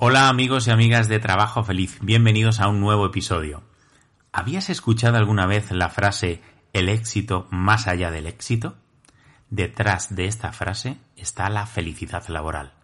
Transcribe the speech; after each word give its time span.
Hola 0.00 0.28
amigos 0.28 0.68
y 0.68 0.70
amigas 0.70 1.08
de 1.08 1.18
Trabajo 1.18 1.64
Feliz, 1.64 1.98
bienvenidos 2.00 2.60
a 2.60 2.68
un 2.68 2.78
nuevo 2.78 3.04
episodio. 3.04 3.64
¿Habías 4.30 4.70
escuchado 4.70 5.16
alguna 5.16 5.44
vez 5.48 5.72
la 5.72 5.88
frase 5.88 6.40
el 6.72 6.88
éxito 6.88 7.48
más 7.50 7.88
allá 7.88 8.12
del 8.12 8.28
éxito? 8.28 8.76
Detrás 9.50 10.14
de 10.14 10.26
esta 10.26 10.52
frase 10.52 10.98
está 11.16 11.50
la 11.50 11.66
felicidad 11.66 12.22
laboral. 12.28 12.74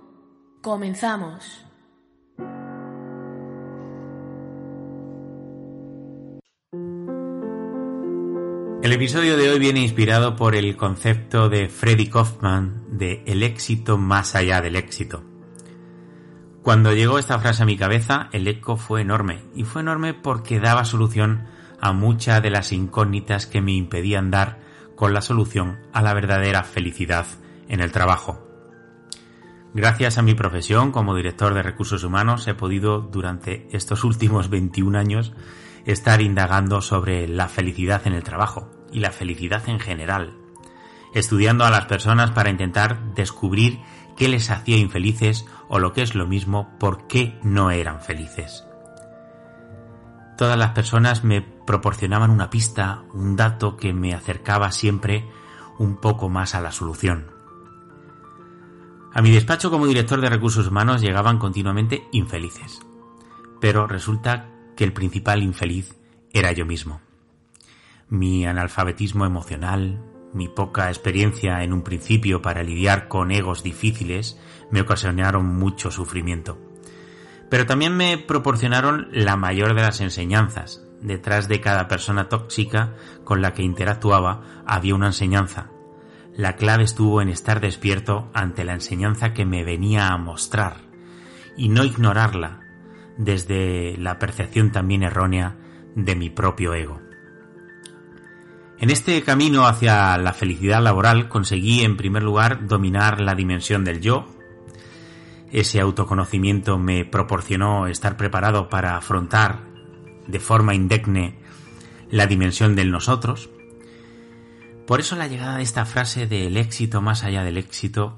Comenzamos. 0.62 1.66
El 8.84 8.94
episodio 8.94 9.38
de 9.38 9.48
hoy 9.50 9.60
viene 9.60 9.82
inspirado 9.82 10.36
por 10.36 10.56
el 10.56 10.76
concepto 10.76 11.50
de 11.50 11.70
Freddy 11.70 12.08
Kaufman 12.08 12.98
de 12.98 13.22
el 13.28 13.44
éxito 13.44 14.00
más 14.00 14.34
allá 14.36 14.60
del 14.60 14.76
éxito. 14.76 15.24
Cuando 16.64 16.92
llegó 16.94 17.20
esta 17.20 17.40
frase 17.40 17.64
a 17.64 17.68
mi 17.68 17.78
cabeza, 17.78 18.30
el 18.34 18.48
eco 18.48 18.78
fue 18.78 19.02
enorme, 19.02 19.44
y 19.56 19.66
fue 19.66 19.82
enorme 19.82 20.16
porque 20.16 20.60
daba 20.60 20.84
solución 20.84 21.46
a 21.82 21.94
muchas 21.94 22.42
de 22.42 22.52
las 22.52 22.72
incógnitas 22.72 23.48
que 23.48 23.62
me 23.62 23.74
impedían 23.74 24.32
dar 24.32 24.60
con 24.96 25.14
la 25.14 25.22
solución 25.22 25.80
a 25.94 26.02
la 26.02 26.14
verdadera 26.14 26.64
felicidad 26.64 27.26
en 27.68 27.82
el 27.82 27.92
trabajo. 27.92 28.48
Gracias 29.74 30.18
a 30.18 30.22
mi 30.22 30.36
profesión 30.36 30.92
como 30.92 31.16
director 31.16 31.54
de 31.54 31.64
recursos 31.64 32.04
humanos 32.04 32.48
he 32.48 32.54
podido 32.54 33.00
durante 33.00 33.68
estos 33.72 34.04
últimos 34.04 34.50
21 34.50 34.98
años 34.98 35.34
estar 35.86 36.22
indagando 36.22 36.82
sobre 36.82 37.28
la 37.28 37.48
felicidad 37.48 38.06
en 38.06 38.14
el 38.14 38.24
trabajo 38.24 38.70
y 38.92 39.00
la 39.00 39.12
felicidad 39.12 39.68
en 39.70 39.80
general, 39.80 40.38
estudiando 41.14 41.66
a 41.66 41.72
las 41.72 41.86
personas 41.86 42.32
para 42.32 42.50
intentar 42.50 43.14
descubrir 43.16 43.80
qué 44.18 44.28
les 44.28 44.52
hacía 44.52 44.78
infelices 44.78 45.46
o 45.70 45.80
lo 45.80 45.94
que 45.94 46.02
es 46.02 46.16
lo 46.16 46.28
mismo, 46.28 46.78
por 46.78 47.08
qué 47.08 47.40
no 47.42 47.72
eran 47.72 48.02
felices. 48.02 48.66
Todas 50.38 50.58
las 50.58 50.72
personas 50.72 51.24
me 51.24 51.42
proporcionaban 51.66 52.32
una 52.32 52.50
pista, 52.50 53.04
un 53.14 53.36
dato 53.36 53.78
que 53.78 53.94
me 53.94 54.14
acercaba 54.14 54.72
siempre 54.72 55.30
un 55.78 55.98
poco 55.98 56.30
más 56.30 56.56
a 56.56 56.62
la 56.62 56.72
solución. 56.72 57.32
A 59.14 59.22
mi 59.22 59.32
despacho 59.32 59.70
como 59.70 59.88
director 59.88 60.22
de 60.22 60.30
recursos 60.30 60.68
humanos 60.68 61.02
llegaban 61.02 61.38
continuamente 61.38 62.08
infelices, 62.12 62.80
pero 63.60 63.88
resulta 63.88 64.50
que 64.76 64.84
el 64.84 64.94
principal 64.94 65.44
infeliz 65.44 65.96
era 66.32 66.52
yo 66.54 66.66
mismo. 66.66 67.02
Mi 68.08 68.46
analfabetismo 68.46 69.26
emocional, 69.26 70.02
mi 70.34 70.48
poca 70.48 70.90
experiencia 70.90 71.64
en 71.64 71.74
un 71.74 71.82
principio 71.82 72.42
para 72.42 72.64
lidiar 72.64 73.08
con 73.08 73.32
egos 73.32 73.64
difíciles 73.64 74.40
me 74.70 74.82
ocasionaron 74.82 75.46
mucho 75.46 75.92
sufrimiento. 75.92 76.58
Pero 77.50 77.66
también 77.66 77.96
me 77.98 78.18
proporcionaron 78.18 79.10
la 79.12 79.36
mayor 79.36 79.76
de 79.76 79.82
las 79.82 80.00
enseñanzas. 80.00 80.86
Detrás 81.02 81.48
de 81.48 81.60
cada 81.62 81.88
persona 81.88 82.30
tóxica 82.30 82.96
con 83.24 83.42
la 83.42 83.54
que 83.54 83.64
interactuaba 83.64 84.64
había 84.66 84.96
una 84.96 85.08
enseñanza. 85.08 85.72
La 86.36 86.56
clave 86.56 86.84
estuvo 86.84 87.22
en 87.22 87.30
estar 87.30 87.60
despierto 87.60 88.30
ante 88.34 88.64
la 88.64 88.74
enseñanza 88.74 89.34
que 89.34 89.46
me 89.46 89.64
venía 89.64 90.10
a 90.10 90.18
mostrar 90.18 90.78
y 91.58 91.70
no 91.70 91.84
ignorarla 91.84 92.62
desde 93.18 93.98
la 93.98 94.20
percepción 94.20 94.72
también 94.72 95.04
errónea 95.04 95.58
de 95.96 96.16
mi 96.16 96.30
propio 96.30 96.74
ego. 96.74 97.02
En 98.80 98.90
este 98.90 99.22
camino 99.22 99.68
hacia 99.68 100.18
la 100.18 100.34
felicidad 100.34 100.82
laboral 100.82 101.30
conseguí 101.30 101.82
en 101.82 101.98
primer 101.98 102.24
lugar 102.24 102.68
dominar 102.68 103.22
la 103.22 103.36
dimensión 103.36 103.84
del 103.84 104.02
yo. 104.02 104.26
Ese 105.52 105.82
autoconocimiento 105.82 106.80
me 106.80 107.06
proporcionó 107.06 107.88
estar 107.88 108.18
preparado 108.18 108.70
para 108.70 108.98
afrontar 108.98 109.71
de 110.28 110.40
forma 110.40 110.76
indegne 110.76 111.36
la 112.10 112.28
dimensión 112.28 112.76
del 112.76 112.92
nosotros. 112.92 113.50
Por 114.88 115.00
eso 115.00 115.16
la 115.16 115.28
llegada 115.28 115.58
de 115.58 115.64
esta 115.64 115.86
frase 115.86 116.28
del 116.28 116.58
éxito 116.58 117.02
más 117.02 117.24
allá 117.24 117.44
del 117.44 117.58
éxito 117.58 118.18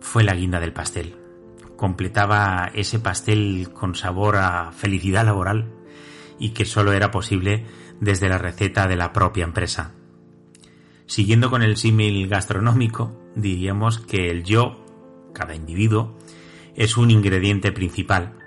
fue 0.00 0.24
la 0.24 0.34
guinda 0.34 0.60
del 0.60 0.72
pastel 0.72 1.16
completaba 1.82 2.70
ese 2.74 3.00
pastel 3.00 3.70
con 3.72 3.96
sabor 3.96 4.36
a 4.36 4.70
felicidad 4.70 5.24
laboral 5.24 5.72
y 6.38 6.50
que 6.50 6.64
solo 6.64 6.92
era 6.92 7.10
posible 7.10 7.66
desde 7.98 8.28
la 8.28 8.38
receta 8.38 8.86
de 8.86 8.94
la 8.94 9.12
propia 9.12 9.42
empresa. 9.42 9.92
Siguiendo 11.06 11.50
con 11.50 11.60
el 11.60 11.76
símil 11.76 12.28
gastronómico, 12.28 13.20
diríamos 13.34 13.98
que 13.98 14.30
el 14.30 14.44
yo, 14.44 14.86
cada 15.34 15.56
individuo, 15.56 16.16
es 16.76 16.96
un 16.96 17.10
ingrediente 17.10 17.72
principal. 17.72 18.38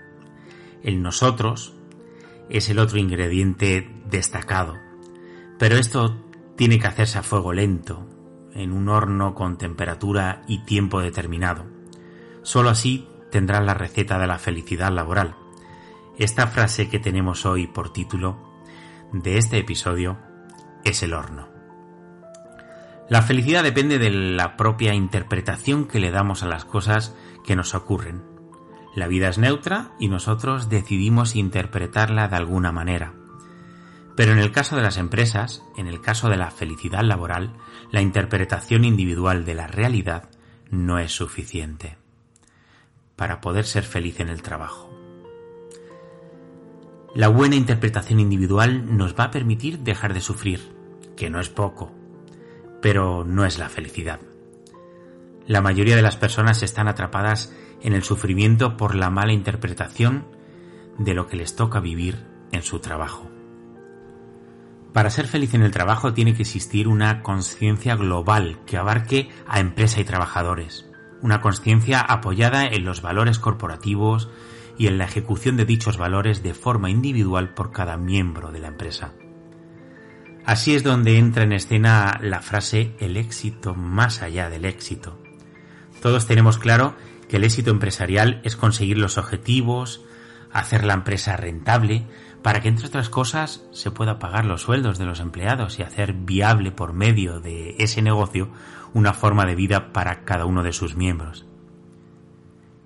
El 0.81 1.01
nosotros 1.01 1.74
es 2.49 2.69
el 2.69 2.79
otro 2.79 2.97
ingrediente 2.99 3.89
destacado. 4.09 4.75
Pero 5.57 5.77
esto 5.77 6.15
tiene 6.55 6.79
que 6.79 6.87
hacerse 6.87 7.17
a 7.17 7.23
fuego 7.23 7.53
lento, 7.53 8.07
en 8.53 8.71
un 8.71 8.89
horno 8.89 9.35
con 9.35 9.57
temperatura 9.57 10.43
y 10.47 10.65
tiempo 10.65 11.01
determinado. 11.01 11.65
Solo 12.43 12.69
así 12.69 13.07
tendrá 13.31 13.61
la 13.61 13.73
receta 13.73 14.19
de 14.19 14.27
la 14.27 14.39
felicidad 14.39 14.91
laboral. 14.91 15.35
Esta 16.17 16.47
frase 16.47 16.89
que 16.89 16.99
tenemos 16.99 17.45
hoy 17.45 17.67
por 17.67 17.91
título 17.91 18.39
de 19.11 19.37
este 19.37 19.57
episodio 19.57 20.17
es 20.83 21.03
el 21.03 21.13
horno. 21.13 21.49
La 23.09 23.21
felicidad 23.21 23.63
depende 23.63 23.99
de 23.99 24.09
la 24.09 24.57
propia 24.57 24.93
interpretación 24.93 25.85
que 25.87 25.99
le 25.99 26.11
damos 26.11 26.41
a 26.41 26.47
las 26.47 26.65
cosas 26.65 27.13
que 27.43 27.55
nos 27.55 27.75
ocurren. 27.75 28.34
La 28.95 29.07
vida 29.07 29.27
es 29.27 29.37
neutra 29.37 29.91
y 29.99 30.07
nosotros 30.07 30.69
decidimos 30.69 31.35
interpretarla 31.35 32.29
de 32.29 32.37
alguna 32.37 32.71
manera. 32.71 33.13
Pero 34.15 34.31
en 34.31 34.39
el 34.39 34.53
caso 34.53 34.77
de 34.77 34.81
las 34.81 34.97
empresas, 34.97 35.61
en 35.75 35.87
el 35.87 35.99
caso 35.99 36.29
de 36.29 36.37
la 36.37 36.49
felicidad 36.49 37.03
laboral, 37.03 37.53
la 37.91 38.01
interpretación 38.01 38.85
individual 38.85 39.43
de 39.43 39.53
la 39.53 39.67
realidad 39.67 40.29
no 40.69 40.97
es 40.97 41.11
suficiente 41.11 41.97
para 43.17 43.41
poder 43.41 43.65
ser 43.65 43.83
feliz 43.83 44.19
en 44.21 44.29
el 44.29 44.41
trabajo. 44.41 44.89
La 47.13 47.27
buena 47.27 47.55
interpretación 47.55 48.19
individual 48.19 48.97
nos 48.97 49.15
va 49.17 49.25
a 49.25 49.31
permitir 49.31 49.79
dejar 49.79 50.13
de 50.13 50.21
sufrir, 50.21 50.73
que 51.15 51.29
no 51.29 51.39
es 51.39 51.49
poco, 51.49 51.93
pero 52.81 53.23
no 53.25 53.45
es 53.45 53.57
la 53.57 53.69
felicidad. 53.69 54.19
La 55.47 55.61
mayoría 55.61 55.95
de 55.95 56.01
las 56.01 56.17
personas 56.17 56.63
están 56.63 56.87
atrapadas 56.87 57.53
en 57.81 57.93
el 57.93 58.03
sufrimiento 58.03 58.77
por 58.77 58.95
la 58.95 59.09
mala 59.09 59.33
interpretación 59.33 60.27
de 60.97 61.13
lo 61.13 61.27
que 61.27 61.37
les 61.37 61.55
toca 61.55 61.79
vivir 61.79 62.25
en 62.51 62.63
su 62.63 62.79
trabajo. 62.79 63.29
Para 64.93 65.09
ser 65.09 65.27
feliz 65.27 65.53
en 65.53 65.61
el 65.61 65.71
trabajo 65.71 66.13
tiene 66.13 66.33
que 66.33 66.43
existir 66.43 66.87
una 66.87 67.21
conciencia 67.21 67.95
global 67.95 68.59
que 68.65 68.77
abarque 68.77 69.29
a 69.45 69.59
empresa 69.59 69.99
y 69.99 70.05
trabajadores 70.05 70.89
una 71.25 71.41
conciencia 71.41 72.01
apoyada 72.01 72.67
en 72.67 72.85
los 72.85 73.01
valores 73.01 73.39
corporativos 73.39 74.29
y 74.77 74.85
en 74.85 74.99
la 74.99 75.05
ejecución 75.05 75.57
de 75.57 75.65
dichos 75.65 75.97
valores 75.97 76.43
de 76.43 76.53
forma 76.53 76.91
individual 76.91 77.55
por 77.55 77.71
cada 77.71 77.97
miembro 77.97 78.51
de 78.51 78.59
la 78.59 78.67
empresa. 78.67 79.13
Así 80.45 80.75
es 80.75 80.83
donde 80.83 81.17
entra 81.17 81.43
en 81.43 81.53
escena 81.53 82.19
la 82.21 82.41
frase 82.41 82.93
el 82.99 83.17
éxito 83.17 83.73
más 83.73 84.21
allá 84.21 84.51
del 84.51 84.65
éxito. 84.65 85.19
Todos 86.05 86.27
tenemos 86.27 86.59
claro 86.59 86.93
que 87.27 87.37
el 87.37 87.43
éxito 87.43 87.71
empresarial 87.71 88.39
es 88.43 88.55
conseguir 88.55 88.99
los 88.99 89.17
objetivos, 89.17 90.05
hacer 90.53 90.83
la 90.83 90.93
empresa 90.93 91.35
rentable, 91.35 92.05
para 92.43 92.61
que 92.61 92.67
entre 92.67 92.85
otras 92.85 93.09
cosas 93.09 93.63
se 93.71 93.89
pueda 93.89 94.19
pagar 94.19 94.45
los 94.45 94.61
sueldos 94.61 94.99
de 94.99 95.05
los 95.05 95.19
empleados 95.19 95.79
y 95.79 95.81
hacer 95.81 96.13
viable 96.13 96.69
por 96.69 96.93
medio 96.93 97.39
de 97.39 97.75
ese 97.79 98.03
negocio 98.03 98.49
una 98.93 99.13
forma 99.13 99.47
de 99.47 99.55
vida 99.55 99.93
para 99.93 100.25
cada 100.25 100.45
uno 100.45 100.61
de 100.61 100.73
sus 100.73 100.95
miembros. 100.95 101.47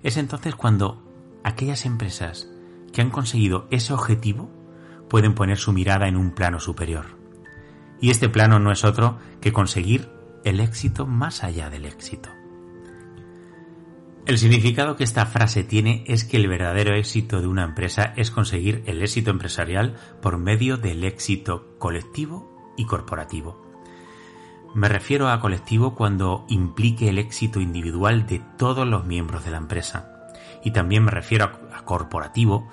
Es 0.02 0.16
entonces 0.16 0.54
cuando 0.54 1.06
aquellas 1.44 1.84
empresas 1.84 2.48
que 2.90 3.02
han 3.02 3.10
conseguido 3.10 3.68
ese 3.70 3.92
objetivo 3.92 4.50
pueden 5.10 5.34
poner 5.34 5.58
su 5.58 5.74
mirada 5.74 6.08
en 6.08 6.16
un 6.16 6.30
plano 6.30 6.58
superior. 6.58 7.04
Y 8.00 8.08
este 8.08 8.30
plano 8.30 8.60
no 8.60 8.72
es 8.72 8.82
otro 8.82 9.18
que 9.42 9.52
conseguir 9.52 10.08
el 10.42 10.58
éxito 10.58 11.06
más 11.06 11.44
allá 11.44 11.68
del 11.68 11.84
éxito. 11.84 12.30
El 14.26 14.38
significado 14.38 14.96
que 14.96 15.04
esta 15.04 15.26
frase 15.26 15.64
tiene 15.64 16.04
es 16.06 16.24
que 16.24 16.36
el 16.36 16.46
verdadero 16.46 16.94
éxito 16.94 17.40
de 17.40 17.46
una 17.46 17.64
empresa 17.64 18.12
es 18.16 18.30
conseguir 18.30 18.82
el 18.86 19.02
éxito 19.02 19.30
empresarial 19.30 19.96
por 20.20 20.38
medio 20.38 20.76
del 20.76 21.04
éxito 21.04 21.74
colectivo 21.78 22.74
y 22.76 22.84
corporativo. 22.84 23.60
Me 24.74 24.88
refiero 24.88 25.28
a 25.28 25.40
colectivo 25.40 25.96
cuando 25.96 26.44
implique 26.48 27.08
el 27.08 27.18
éxito 27.18 27.60
individual 27.60 28.26
de 28.26 28.40
todos 28.56 28.86
los 28.86 29.04
miembros 29.04 29.44
de 29.44 29.50
la 29.50 29.56
empresa. 29.56 30.28
Y 30.62 30.70
también 30.70 31.04
me 31.04 31.10
refiero 31.10 31.50
a 31.74 31.84
corporativo 31.84 32.68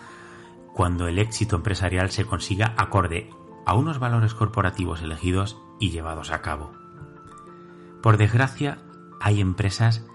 cuando 0.74 1.08
el 1.08 1.18
éxito 1.18 1.56
empresarial 1.56 2.12
se 2.12 2.26
consiga 2.26 2.76
acorde 2.78 3.32
a 3.66 3.74
unos 3.74 3.98
valores 3.98 4.36
corporativos 4.36 5.02
elegidos 5.02 5.58
y 5.80 5.90
llevados 5.90 6.32
a 6.32 6.42
cabo. 6.42 6.72
Por 8.04 8.18
desgracia, 8.18 8.78
hay 9.20 9.42
empresas 9.42 10.06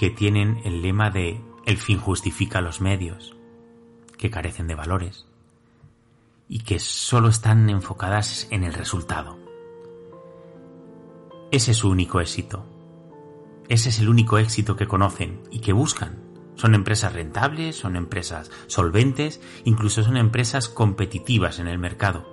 que 0.00 0.08
tienen 0.08 0.62
el 0.64 0.80
lema 0.80 1.10
de 1.10 1.42
el 1.66 1.76
fin 1.76 1.98
justifica 1.98 2.62
los 2.62 2.80
medios, 2.80 3.36
que 4.16 4.30
carecen 4.30 4.66
de 4.66 4.74
valores 4.74 5.26
y 6.48 6.60
que 6.60 6.78
solo 6.78 7.28
están 7.28 7.68
enfocadas 7.68 8.48
en 8.50 8.64
el 8.64 8.72
resultado. 8.72 9.36
Ese 11.50 11.72
es 11.72 11.76
su 11.76 11.90
único 11.90 12.18
éxito. 12.18 12.64
Ese 13.68 13.90
es 13.90 13.98
el 13.98 14.08
único 14.08 14.38
éxito 14.38 14.74
que 14.74 14.86
conocen 14.86 15.42
y 15.50 15.60
que 15.60 15.74
buscan. 15.74 16.24
Son 16.54 16.74
empresas 16.74 17.12
rentables, 17.12 17.76
son 17.76 17.94
empresas 17.94 18.50
solventes, 18.68 19.42
incluso 19.64 20.02
son 20.02 20.16
empresas 20.16 20.70
competitivas 20.70 21.58
en 21.58 21.68
el 21.68 21.76
mercado. 21.76 22.26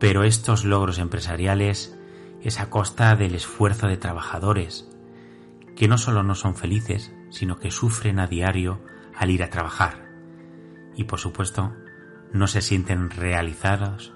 Pero 0.00 0.24
estos 0.24 0.64
logros 0.64 0.98
empresariales 0.98 1.98
es 2.40 2.60
a 2.60 2.70
costa 2.70 3.14
del 3.14 3.34
esfuerzo 3.34 3.88
de 3.88 3.98
trabajadores, 3.98 4.88
que 5.76 5.88
no 5.88 5.98
solo 5.98 6.22
no 6.22 6.34
son 6.34 6.54
felices, 6.54 7.12
sino 7.30 7.58
que 7.58 7.70
sufren 7.70 8.18
a 8.18 8.26
diario 8.26 8.80
al 9.16 9.30
ir 9.30 9.42
a 9.42 9.50
trabajar. 9.50 10.08
Y 10.96 11.04
por 11.04 11.18
supuesto, 11.18 11.74
no 12.32 12.46
se 12.46 12.62
sienten 12.62 13.10
realizados 13.10 14.12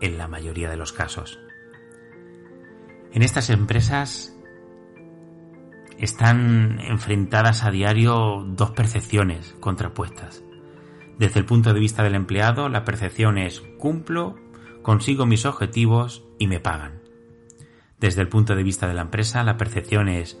en 0.00 0.18
la 0.18 0.28
mayoría 0.28 0.70
de 0.70 0.76
los 0.76 0.92
casos. 0.92 1.38
En 3.12 3.22
estas 3.22 3.50
empresas 3.50 4.36
están 5.98 6.80
enfrentadas 6.80 7.64
a 7.64 7.70
diario 7.70 8.44
dos 8.46 8.72
percepciones 8.72 9.54
contrapuestas. 9.60 10.42
Desde 11.18 11.38
el 11.38 11.46
punto 11.46 11.72
de 11.72 11.80
vista 11.80 12.02
del 12.02 12.16
empleado, 12.16 12.68
la 12.68 12.84
percepción 12.84 13.38
es 13.38 13.60
cumplo, 13.78 14.34
consigo 14.82 15.26
mis 15.26 15.46
objetivos 15.46 16.24
y 16.38 16.48
me 16.48 16.60
pagan. 16.60 17.02
Desde 18.00 18.20
el 18.20 18.28
punto 18.28 18.56
de 18.56 18.64
vista 18.64 18.88
de 18.88 18.94
la 18.94 19.02
empresa, 19.02 19.44
la 19.44 19.56
percepción 19.56 20.08
es 20.08 20.38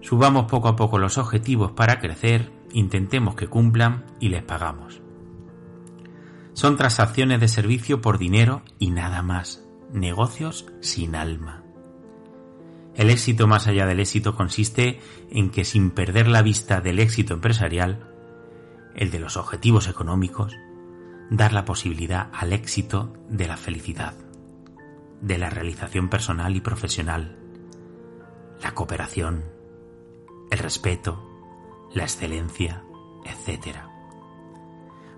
subamos 0.00 0.46
poco 0.46 0.68
a 0.68 0.76
poco 0.76 0.98
los 0.98 1.18
objetivos 1.18 1.72
para 1.72 1.98
crecer, 1.98 2.52
intentemos 2.72 3.34
que 3.34 3.48
cumplan 3.48 4.04
y 4.20 4.28
les 4.28 4.42
pagamos. 4.42 5.02
Son 6.52 6.76
transacciones 6.76 7.40
de 7.40 7.48
servicio 7.48 8.00
por 8.00 8.18
dinero 8.18 8.62
y 8.78 8.90
nada 8.90 9.22
más, 9.22 9.64
negocios 9.92 10.66
sin 10.80 11.14
alma. 11.14 11.62
El 12.94 13.08
éxito 13.08 13.46
más 13.46 13.66
allá 13.66 13.86
del 13.86 14.00
éxito 14.00 14.34
consiste 14.34 15.00
en 15.30 15.50
que 15.50 15.64
sin 15.64 15.90
perder 15.90 16.28
la 16.28 16.42
vista 16.42 16.80
del 16.80 16.98
éxito 16.98 17.34
empresarial, 17.34 18.08
el 18.94 19.10
de 19.10 19.20
los 19.20 19.36
objetivos 19.36 19.88
económicos, 19.88 20.56
dar 21.30 21.52
la 21.52 21.64
posibilidad 21.64 22.28
al 22.32 22.52
éxito 22.52 23.12
de 23.28 23.46
la 23.46 23.56
felicidad, 23.56 24.14
de 25.22 25.38
la 25.38 25.48
realización 25.48 26.08
personal 26.08 26.56
y 26.56 26.60
profesional, 26.60 27.38
la 28.60 28.74
cooperación, 28.74 29.44
el 30.50 30.58
respeto, 30.58 31.26
la 31.92 32.04
excelencia, 32.04 32.82
etc. 33.24 33.78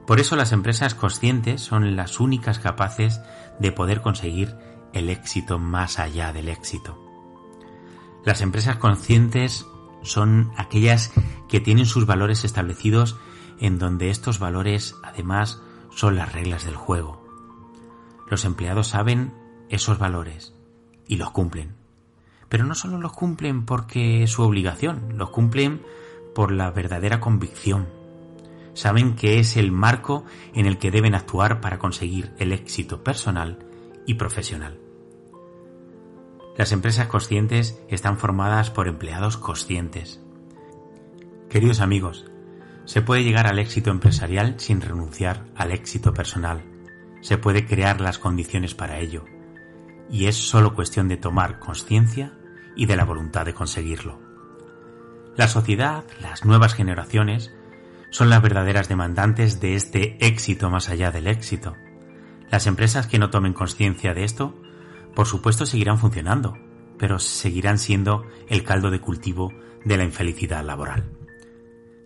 Por 0.06 0.20
eso 0.20 0.36
las 0.36 0.52
empresas 0.52 0.94
conscientes 0.94 1.60
son 1.60 1.96
las 1.96 2.20
únicas 2.20 2.58
capaces 2.58 3.20
de 3.58 3.72
poder 3.72 4.02
conseguir 4.02 4.56
el 4.92 5.08
éxito 5.08 5.58
más 5.58 5.98
allá 5.98 6.32
del 6.32 6.48
éxito. 6.48 6.98
Las 8.24 8.40
empresas 8.40 8.76
conscientes 8.76 9.66
son 10.02 10.52
aquellas 10.56 11.12
que 11.48 11.60
tienen 11.60 11.86
sus 11.86 12.06
valores 12.06 12.44
establecidos 12.44 13.16
en 13.58 13.78
donde 13.78 14.10
estos 14.10 14.38
valores 14.38 14.96
además 15.02 15.62
son 15.90 16.16
las 16.16 16.32
reglas 16.32 16.64
del 16.64 16.76
juego. 16.76 17.22
Los 18.28 18.44
empleados 18.44 18.88
saben 18.88 19.34
esos 19.68 19.98
valores 19.98 20.54
y 21.06 21.16
los 21.16 21.30
cumplen. 21.30 21.81
Pero 22.52 22.66
no 22.66 22.74
solo 22.74 22.98
los 22.98 23.14
cumplen 23.14 23.64
porque 23.64 24.24
es 24.24 24.32
su 24.32 24.42
obligación, 24.42 25.16
los 25.16 25.30
cumplen 25.30 25.80
por 26.34 26.52
la 26.52 26.70
verdadera 26.70 27.18
convicción. 27.18 27.88
Saben 28.74 29.16
que 29.16 29.38
es 29.38 29.56
el 29.56 29.72
marco 29.72 30.26
en 30.52 30.66
el 30.66 30.76
que 30.76 30.90
deben 30.90 31.14
actuar 31.14 31.62
para 31.62 31.78
conseguir 31.78 32.34
el 32.38 32.52
éxito 32.52 33.02
personal 33.02 33.58
y 34.06 34.14
profesional. 34.16 34.78
Las 36.54 36.72
empresas 36.72 37.06
conscientes 37.06 37.80
están 37.88 38.18
formadas 38.18 38.68
por 38.68 38.86
empleados 38.86 39.38
conscientes. 39.38 40.20
Queridos 41.48 41.80
amigos, 41.80 42.26
se 42.84 43.00
puede 43.00 43.24
llegar 43.24 43.46
al 43.46 43.60
éxito 43.60 43.90
empresarial 43.90 44.56
sin 44.60 44.82
renunciar 44.82 45.46
al 45.56 45.72
éxito 45.72 46.12
personal. 46.12 46.62
Se 47.22 47.38
puede 47.38 47.64
crear 47.64 48.02
las 48.02 48.18
condiciones 48.18 48.74
para 48.74 48.98
ello. 48.98 49.24
Y 50.10 50.26
es 50.26 50.36
solo 50.36 50.74
cuestión 50.74 51.08
de 51.08 51.16
tomar 51.16 51.58
conciencia 51.58 52.34
y 52.76 52.86
de 52.86 52.96
la 52.96 53.04
voluntad 53.04 53.44
de 53.44 53.54
conseguirlo. 53.54 54.20
La 55.36 55.48
sociedad, 55.48 56.04
las 56.20 56.44
nuevas 56.44 56.74
generaciones, 56.74 57.54
son 58.10 58.28
las 58.28 58.42
verdaderas 58.42 58.88
demandantes 58.88 59.60
de 59.60 59.74
este 59.74 60.18
éxito 60.26 60.68
más 60.68 60.90
allá 60.90 61.10
del 61.10 61.26
éxito. 61.26 61.74
Las 62.50 62.66
empresas 62.66 63.06
que 63.06 63.18
no 63.18 63.30
tomen 63.30 63.54
conciencia 63.54 64.12
de 64.12 64.24
esto 64.24 64.54
por 65.14 65.26
supuesto 65.26 65.66
seguirán 65.66 65.98
funcionando, 65.98 66.56
pero 66.98 67.18
seguirán 67.18 67.78
siendo 67.78 68.24
el 68.48 68.64
caldo 68.64 68.90
de 68.90 69.00
cultivo 69.00 69.52
de 69.84 69.96
la 69.96 70.04
infelicidad 70.04 70.64
laboral. 70.64 71.10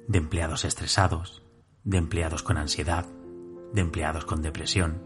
De 0.09 0.19
empleados 0.19 0.65
estresados, 0.65 1.43
de 1.85 1.99
empleados 1.99 2.43
con 2.43 2.57
ansiedad, 2.57 3.07
de 3.73 3.81
empleados 3.81 4.25
con 4.25 4.43
depresión, 4.43 5.03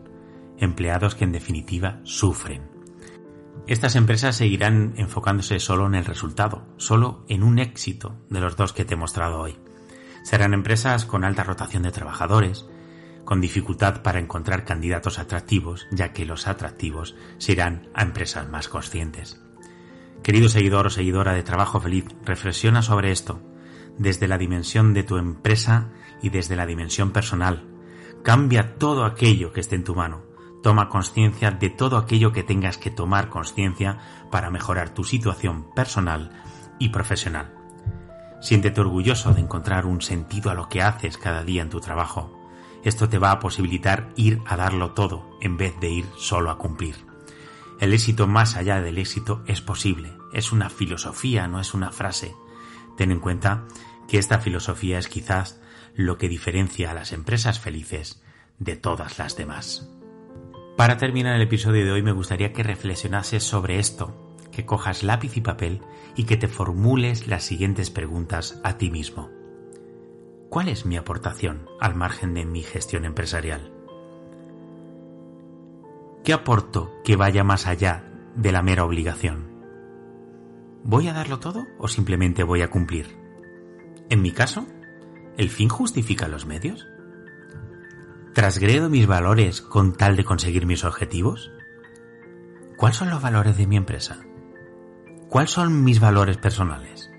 empleados 0.58 1.14
que 1.14 1.24
en 1.24 1.32
definitiva 1.32 2.00
sufren. 2.04 2.79
Estas 3.66 3.94
empresas 3.96 4.36
seguirán 4.36 4.94
enfocándose 4.96 5.60
solo 5.60 5.86
en 5.86 5.94
el 5.94 6.04
resultado, 6.04 6.66
solo 6.76 7.24
en 7.28 7.42
un 7.42 7.58
éxito 7.58 8.16
de 8.28 8.40
los 8.40 8.56
dos 8.56 8.72
que 8.72 8.84
te 8.84 8.94
he 8.94 8.96
mostrado 8.96 9.40
hoy. 9.40 9.58
Serán 10.22 10.54
empresas 10.54 11.04
con 11.04 11.24
alta 11.24 11.44
rotación 11.44 11.82
de 11.84 11.92
trabajadores, 11.92 12.66
con 13.24 13.40
dificultad 13.40 14.02
para 14.02 14.18
encontrar 14.18 14.64
candidatos 14.64 15.18
atractivos, 15.18 15.86
ya 15.92 16.12
que 16.12 16.26
los 16.26 16.48
atractivos 16.48 17.14
se 17.38 17.52
irán 17.52 17.88
a 17.94 18.02
empresas 18.02 18.48
más 18.48 18.68
conscientes. 18.68 19.40
Querido 20.22 20.48
seguidor 20.48 20.86
o 20.86 20.90
seguidora 20.90 21.32
de 21.32 21.42
Trabajo 21.42 21.80
Feliz, 21.80 22.06
reflexiona 22.25 22.82
sobre 22.82 23.12
esto, 23.12 23.40
desde 23.99 24.28
la 24.28 24.37
dimensión 24.37 24.94
de 24.94 25.04
tu 25.04 25.16
empresa 25.16 25.90
y 26.23 26.30
desde 26.30 26.56
la 26.56 26.66
dimensión 26.66 27.12
personal. 27.12 27.66
Cambia 28.23 28.76
todo 28.76 29.04
aquello 29.04 29.52
que 29.52 29.61
esté 29.61 29.76
en 29.76 29.85
tu 29.85 29.94
mano. 29.94 30.29
Toma 30.62 30.88
conciencia 30.88 31.50
de 31.50 31.71
todo 31.71 31.97
aquello 31.97 32.33
que 32.33 32.43
tengas 32.43 32.76
que 32.76 32.90
tomar 32.90 33.31
conciencia 33.31 33.99
para 34.31 34.50
mejorar 34.50 34.90
tu 34.90 35.05
situación 35.05 35.67
personal 35.75 36.31
y 36.79 36.90
profesional. 36.90 37.55
Siéntete 38.40 38.81
orgulloso 38.81 39.33
de 39.33 39.40
encontrar 39.40 39.87
un 39.87 40.02
sentido 40.02 40.50
a 40.50 40.55
lo 40.55 40.69
que 40.69 40.83
haces 40.83 41.19
cada 41.19 41.45
día 41.45 41.62
en 41.62 41.71
tu 41.71 41.81
trabajo. 41.81 42.37
Esto 42.85 43.09
te 43.09 43.19
va 43.19 43.31
a 43.31 43.40
posibilitar 43.40 44.11
ir 44.17 44.40
a 44.47 44.57
darlo 44.57 44.93
todo 44.93 45.38
en 45.40 45.57
vez 45.57 45.79
de 45.81 45.90
ir 45.90 46.07
solo 46.17 46.50
a 46.50 46.59
cumplir. 46.59 46.97
El 47.79 47.93
éxito 47.95 48.26
más 48.26 48.57
allá 48.57 48.81
del 48.81 48.99
éxito 48.99 49.43
es 49.47 49.61
posible, 49.61 50.12
es 50.33 50.52
una 50.52 50.69
filosofía, 50.69 51.49
no 51.49 51.61
es 51.61 51.73
una 51.73 51.90
frase. 51.90 52.35
Ten 52.97 53.12
en 53.12 53.21
cuenta 53.21 53.64
que 54.09 54.19
esta 54.19 54.38
filosofía 54.40 54.99
es 54.99 55.09
quizás 55.09 55.61
lo 55.95 56.19
que 56.19 56.29
diferencia 56.29 56.90
a 56.90 56.95
las 56.95 57.12
empresas 57.12 57.59
felices 57.59 58.23
de 58.59 58.76
todas 58.76 59.19
las 59.19 59.37
demás. 59.37 59.88
Para 60.80 60.96
terminar 60.96 61.37
el 61.37 61.42
episodio 61.42 61.84
de 61.84 61.92
hoy 61.92 62.02
me 62.02 62.12
gustaría 62.12 62.54
que 62.54 62.62
reflexionases 62.62 63.42
sobre 63.44 63.78
esto, 63.78 64.16
que 64.50 64.64
cojas 64.64 65.02
lápiz 65.02 65.37
y 65.37 65.42
papel 65.42 65.82
y 66.16 66.25
que 66.25 66.38
te 66.38 66.49
formules 66.49 67.26
las 67.26 67.44
siguientes 67.44 67.90
preguntas 67.90 68.58
a 68.64 68.78
ti 68.78 68.90
mismo. 68.90 69.28
¿Cuál 70.49 70.70
es 70.70 70.87
mi 70.87 70.96
aportación 70.96 71.68
al 71.80 71.94
margen 71.94 72.32
de 72.32 72.46
mi 72.46 72.62
gestión 72.62 73.04
empresarial? 73.04 73.70
¿Qué 76.25 76.32
aporto 76.32 76.90
que 77.04 77.14
vaya 77.14 77.44
más 77.44 77.66
allá 77.66 78.10
de 78.34 78.50
la 78.50 78.62
mera 78.62 78.87
obligación? 78.87 79.50
¿Voy 80.82 81.08
a 81.08 81.12
darlo 81.12 81.40
todo 81.40 81.66
o 81.78 81.88
simplemente 81.88 82.42
voy 82.42 82.62
a 82.62 82.70
cumplir? 82.70 83.18
En 84.08 84.22
mi 84.22 84.30
caso, 84.30 84.66
¿el 85.37 85.50
fin 85.50 85.68
justifica 85.68 86.26
los 86.26 86.46
medios? 86.46 86.87
¿Trasgredo 88.34 88.88
mis 88.88 89.08
valores 89.08 89.60
con 89.60 89.92
tal 89.92 90.14
de 90.14 90.25
conseguir 90.25 90.64
mis 90.64 90.84
objetivos? 90.84 91.50
¿Cuáles 92.76 92.96
son 92.96 93.10
los 93.10 93.20
valores 93.20 93.56
de 93.56 93.66
mi 93.66 93.76
empresa? 93.76 94.20
¿Cuáles 95.28 95.50
son 95.50 95.82
mis 95.82 95.99
valores 95.99 96.37
personales? 96.37 97.10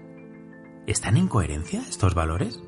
¿Están 0.88 1.18
en 1.18 1.27
coherencia 1.27 1.82
estos 1.82 2.15
valores? 2.15 2.62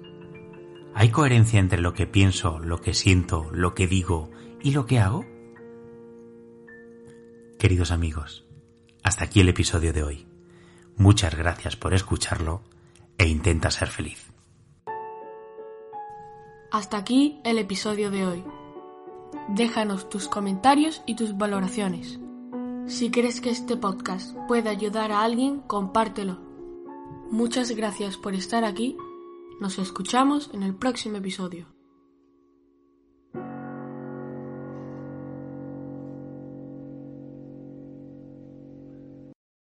¿Hay 0.94 1.10
coherencia 1.10 1.58
entre 1.58 1.80
lo 1.80 1.94
que 1.94 2.06
pienso, 2.06 2.60
lo 2.60 2.82
que 2.82 2.94
siento, 2.94 3.50
lo 3.54 3.74
que 3.74 3.88
digo 3.88 4.30
y 4.62 4.72
lo 4.72 4.86
que 4.86 5.00
hago? 5.00 5.26
Queridos 7.58 7.92
amigos, 7.92 8.46
Hasta 9.04 9.24
aquí 9.24 9.40
el 9.40 9.50
episodio 9.50 9.94
de 9.94 10.04
hoy. 10.04 10.28
Muchas 10.98 11.34
gracias 11.36 11.78
por 11.78 11.94
escucharlo 11.94 12.62
e 13.18 13.26
intenta 13.28 13.72
ser 13.72 13.88
feliz. 13.88 14.33
Hasta 16.74 16.98
aquí 16.98 17.40
el 17.44 17.60
episodio 17.60 18.10
de 18.10 18.26
hoy. 18.26 18.44
Déjanos 19.50 20.10
tus 20.10 20.28
comentarios 20.28 21.04
y 21.06 21.16
tus 21.16 21.38
valoraciones. 21.38 22.20
Si 22.88 23.12
crees 23.12 23.42
que 23.42 23.52
este 23.52 23.78
podcast 23.78 24.36
puede 24.48 24.72
ayudar 24.72 25.12
a 25.12 25.22
alguien, 25.22 25.60
compártelo. 25.60 26.40
Muchas 27.30 27.70
gracias 27.70 28.18
por 28.18 28.34
estar 28.34 28.64
aquí. 28.64 28.98
Nos 29.62 29.78
escuchamos 29.78 30.50
en 30.52 30.64
el 30.64 30.74
próximo 30.74 31.18
episodio. 31.18 31.73